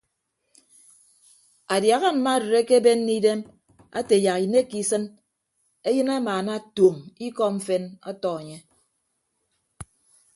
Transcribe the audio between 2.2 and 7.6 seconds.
arịd akebenne idem ate yak inekke isịn eyịn amaana tuoñ ikọ